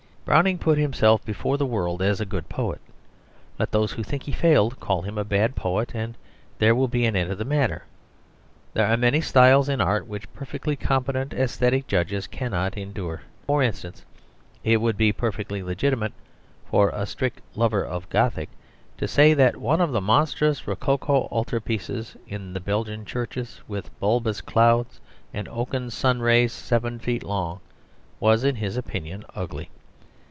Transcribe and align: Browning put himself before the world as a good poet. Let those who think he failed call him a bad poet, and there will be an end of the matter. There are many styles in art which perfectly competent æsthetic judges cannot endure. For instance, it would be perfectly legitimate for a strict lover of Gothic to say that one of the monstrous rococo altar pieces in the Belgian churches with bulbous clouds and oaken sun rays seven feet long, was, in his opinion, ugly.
Browning 0.23 0.59
put 0.59 0.77
himself 0.77 1.25
before 1.25 1.57
the 1.57 1.65
world 1.65 2.01
as 2.01 2.21
a 2.21 2.25
good 2.25 2.47
poet. 2.47 2.79
Let 3.59 3.71
those 3.71 3.91
who 3.93 4.03
think 4.03 4.23
he 4.23 4.31
failed 4.31 4.79
call 4.79 5.01
him 5.01 5.17
a 5.17 5.25
bad 5.25 5.55
poet, 5.57 5.91
and 5.93 6.15
there 6.57 6.73
will 6.73 6.87
be 6.87 7.05
an 7.05 7.17
end 7.17 7.31
of 7.33 7.37
the 7.37 7.43
matter. 7.43 7.83
There 8.73 8.85
are 8.87 8.95
many 8.95 9.19
styles 9.19 9.67
in 9.67 9.81
art 9.81 10.07
which 10.07 10.31
perfectly 10.31 10.77
competent 10.77 11.31
æsthetic 11.31 11.85
judges 11.85 12.27
cannot 12.27 12.77
endure. 12.77 13.23
For 13.45 13.61
instance, 13.61 14.05
it 14.63 14.77
would 14.77 14.95
be 14.95 15.11
perfectly 15.11 15.61
legitimate 15.61 16.13
for 16.69 16.91
a 16.91 17.05
strict 17.05 17.41
lover 17.53 17.83
of 17.83 18.07
Gothic 18.07 18.49
to 18.99 19.09
say 19.09 19.33
that 19.33 19.57
one 19.57 19.81
of 19.81 19.91
the 19.91 19.99
monstrous 20.01 20.65
rococo 20.65 21.23
altar 21.25 21.59
pieces 21.59 22.15
in 22.25 22.53
the 22.53 22.61
Belgian 22.61 23.03
churches 23.03 23.59
with 23.67 23.99
bulbous 23.99 24.39
clouds 24.39 25.01
and 25.33 25.49
oaken 25.49 25.89
sun 25.89 26.21
rays 26.21 26.53
seven 26.53 26.99
feet 26.99 27.23
long, 27.23 27.59
was, 28.21 28.45
in 28.45 28.55
his 28.57 28.77
opinion, 28.77 29.25
ugly. 29.35 29.69